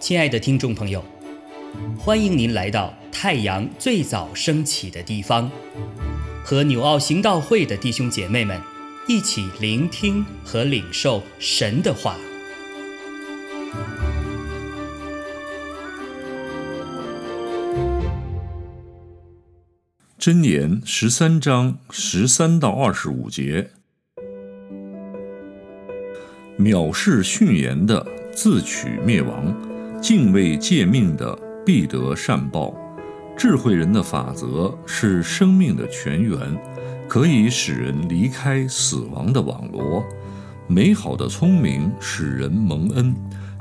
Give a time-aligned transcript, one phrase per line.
[0.00, 1.04] 亲爱的听众朋友，
[1.96, 5.48] 欢迎您来到太阳最早升起的地方，
[6.42, 8.60] 和纽奥行道会的弟兄姐妹们
[9.06, 12.16] 一起聆听和领受神的话。
[20.18, 23.70] 箴言十三章十三到二十五节：
[26.60, 29.50] 藐视训言的，自取灭亡；
[29.98, 32.74] 敬畏诫命的，必得善报。
[33.34, 36.38] 智慧人的法则是生命的泉源，
[37.08, 40.04] 可以使人离开死亡的网罗。
[40.66, 43.14] 美好的聪明使人蒙恩，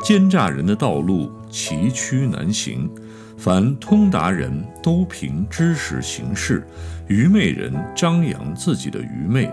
[0.03, 2.89] 奸诈人的道路崎岖难行。
[3.38, 4.52] 凡通达人
[4.83, 6.67] 都凭知识行事，
[7.07, 9.49] 愚昧人张扬自己的愚昧。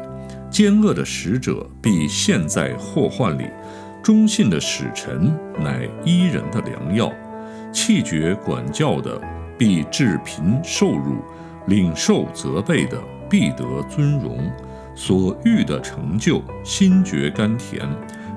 [0.57, 3.45] 奸恶的使者必陷在祸患里，
[4.03, 5.31] 忠信的使臣
[5.63, 7.13] 乃伊人的良药。
[7.75, 9.21] 气绝管教的
[9.59, 11.23] 必致贫受辱，
[11.67, 12.99] 领受责备的
[13.29, 14.51] 必得尊荣。
[14.95, 17.87] 所欲的成就，心觉甘甜。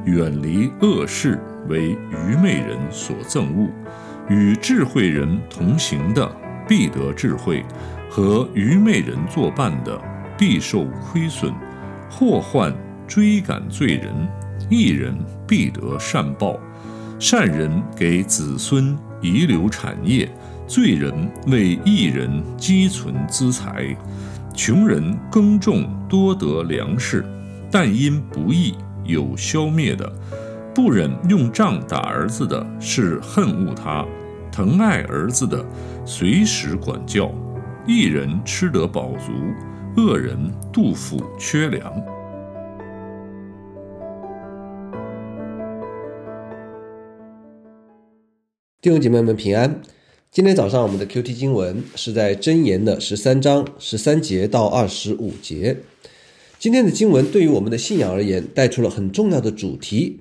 [0.03, 3.69] 远离恶事，为愚昧人所憎恶。
[4.27, 6.29] 与智慧人同行的
[6.67, 7.63] 必得智慧，
[8.09, 9.97] 和愚昧人作伴的
[10.37, 11.53] 必受亏损。
[12.09, 12.73] 祸患
[13.07, 14.13] 追赶罪人，
[14.69, 15.15] 一人
[15.47, 16.59] 必得善报。
[17.19, 20.29] 善人给子孙遗留产业，
[20.67, 21.13] 罪人
[21.47, 23.95] 为一人积存资财。
[24.53, 27.25] 穷人耕种多得粮食，
[27.69, 30.11] 但因不义有消灭的。
[30.73, 34.05] 不忍用杖打儿子的是恨恶他。
[34.51, 35.65] 疼爱儿子的，
[36.05, 37.29] 随时管教；
[37.85, 39.31] 一人吃得饱足，
[39.97, 40.37] 恶人
[40.71, 42.05] 杜甫缺粮。
[48.79, 49.81] 弟兄姐妹们平安。
[50.31, 55.77] 今天早上我们的 Q T 经文是在箴言的十三章十三节到二十五节。
[56.59, 60.19] 今天的经文对于我们的信仰而言，带出了很重要的主题。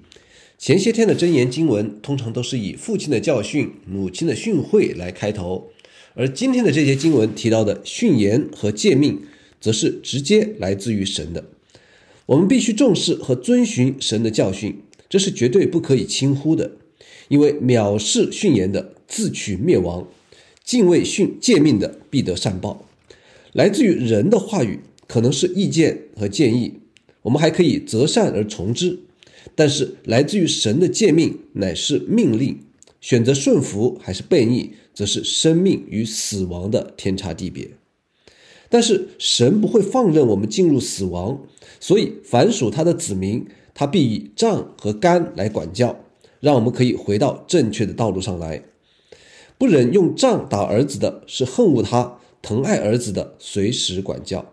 [0.57, 5.69] 前些天的箴言经文通常都是以父亲的教训、母亲的训诲来开头，
[6.15, 9.23] 而今天的这些经文提到的训言和诫命，
[9.61, 11.45] 则是直接来自于神的。
[12.27, 16.73] 我们必须重视和遵循神的教训，这是绝对不可以轻忽的。
[17.29, 20.05] 因为藐视训言的，自取灭亡；
[20.65, 22.87] 敬畏训诫命的，必得善报。
[23.53, 26.75] 来自于人的话语可能是意见和建议，
[27.23, 28.99] 我们还可以择善而从之。
[29.55, 32.59] 但是来自于神的诫命乃是命令，
[33.01, 37.71] 选择顺服还是悖逆，则是生命与死亡的天差地别。
[38.69, 41.41] 但是神不会放任我们进入死亡，
[41.81, 46.05] 所以凡属他的子民，他必以杖和竿来管教，
[46.41, 48.63] 让我们可以回到正确的道路上来。
[49.57, 54.53] 不忍用杖打儿子的，是恨恶他；疼爱儿子的，随时管教。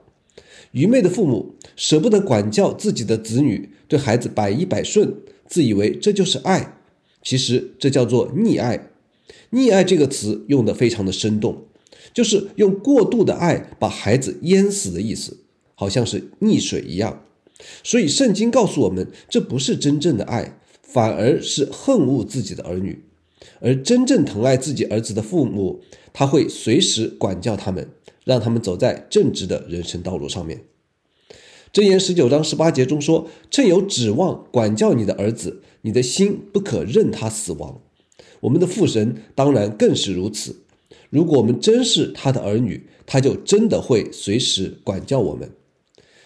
[0.72, 5.16] 愚昧的父母舍不得管教自己的子女，对孩子百依百顺，
[5.47, 6.78] 自以为这就是爱。
[7.22, 8.90] 其实这叫做溺爱。
[9.52, 11.66] 溺爱这个词用的非常的生动，
[12.14, 15.38] 就是用过度的爱把孩子淹死的意思，
[15.76, 17.24] 好像是溺水一样。
[17.84, 23.04] 所以圣经告诉我们，这不是真正的爱，反而是恨恶自己的儿女。
[23.60, 27.90] 而真正疼爱自己儿子的父母，他会随时管教他们。
[28.26, 30.64] 让他们走在正直的人生道路上面。
[31.72, 37.82] 箴言十九章十八节中说：“趁有指望管教你的儿子，你的心不可任他死亡。”
[38.42, 40.56] 我们的父神当然更是如此。
[41.10, 45.50] 如果我们真是他的儿女，他就真的会随时管教我们。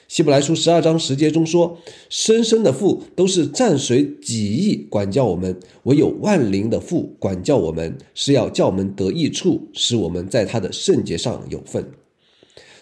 [0.07, 1.77] 希伯来书十二章十节中说
[2.09, 11.91] ：“生生的父都是暂随己意管教我们，唯有万灵的父管教我们，是要叫我们得益处，使我们在他的圣洁上有份。”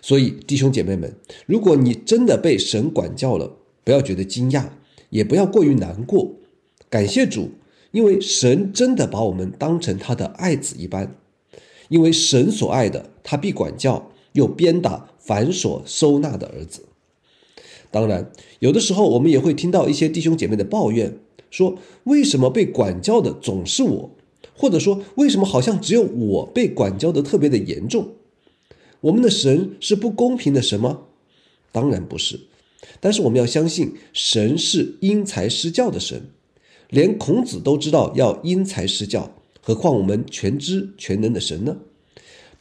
[0.01, 1.13] 所以，弟兄姐妹们，
[1.45, 4.69] 如果你真的被神管教了，不要觉得惊讶，
[5.09, 6.35] 也不要过于难过，
[6.89, 7.51] 感谢主，
[7.91, 11.17] 因为神真的把我们当成他的爱子一般。
[11.89, 16.85] 因为神所爱的，他必管教，又鞭打凡所收纳的儿子。
[17.89, 21.17] 当然，有的时候我们也会听到一些弟兄姐妹的抱怨，
[21.49, 24.11] 说为什么被管教的总是我，
[24.55, 28.09] 或者说为什么好像只有我被管教的特别的严重？
[29.01, 31.01] 我们的神是不公平的神吗？
[31.71, 32.41] 当然不是。
[32.99, 36.29] 但是我们要相信，神是因材施教的神，
[36.89, 39.31] 连孔子都知道要因材施教，
[39.67, 41.75] 何况我们全知全能的神呢？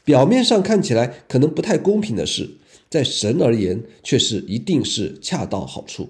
[0.04, 2.56] 表面上看起来可能不太公平的事。
[2.90, 6.08] 在神而言，却是一定是恰到好处。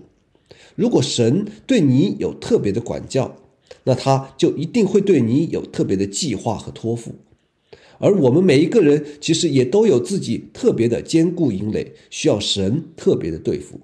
[0.75, 3.37] 如果神对你有特别的管教，
[3.85, 7.17] 那他就一定会对你有特别的计划和托付。
[7.99, 13.83] 而我们每一个人其实也都有自己特别的坚固营垒，需要神特别的对付。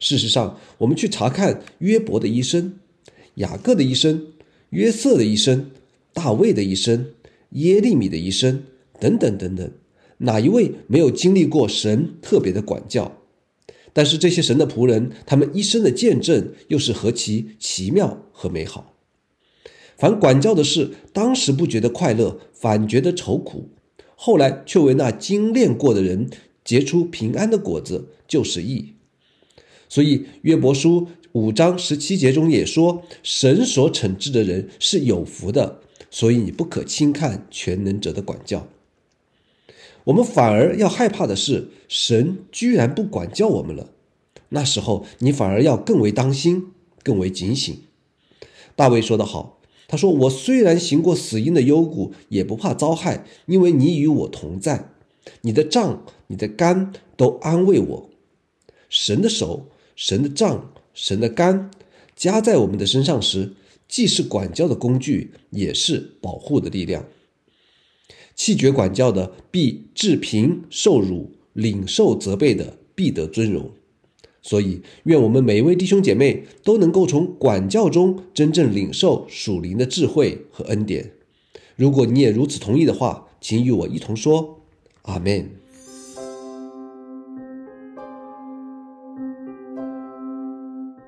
[0.00, 2.80] 事实上，我们去查看约伯的一生、
[3.36, 4.26] 雅各的一生、
[4.70, 5.70] 约瑟的一生、
[6.16, 7.10] 大卫的一生、
[7.50, 8.64] 耶利米的一生
[8.98, 9.70] 等等等等，
[10.16, 13.18] 哪一位没有经历过神特别的管教？
[13.92, 18.94] 但是这些神的仆人，他们一生的见证又是何其奇妙和美好！
[19.98, 23.68] 凡管教的事，当时不觉得快乐，反觉得愁苦；
[24.14, 26.30] 后来却为那精炼过的人
[26.64, 28.94] 结出平安的果子，就是义。
[29.86, 35.82] 所以约伯书五章十七节中也说：“神所惩治的人是有福的。”
[36.16, 38.66] 所以你不可轻看全能者的管教。
[40.04, 43.90] 我们反而要害怕的是，神居然不管教我们了。
[44.48, 46.68] 那时候你反而要更为当心，
[47.02, 47.82] 更为警醒。
[48.74, 49.60] 大卫说得好。
[49.88, 54.92] 他说：“我虽然行过死荫的幽谷，也不怕遭害，因为你与我同在。
[55.42, 58.10] 你的杖、你的竿都安慰我。
[58.88, 61.70] 神的手、神的杖、神的竿
[62.16, 63.52] 加在我们的身上时，
[63.88, 67.06] 既是管教的工具，也是保护的力量。
[68.34, 73.70] 弃绝管教的，必致贫受辱；领受责备的，必得尊荣。”
[74.42, 81.12] 所以，愿我们每一位弟兄姐妹都能够从管教中真正领受属灵的智慧和恩典。
[81.74, 84.60] 如果你也如此同意的话，请与我一同说
[85.02, 85.50] ：“阿门。”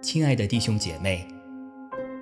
[0.03, 1.25] 亲爱的弟兄姐妹，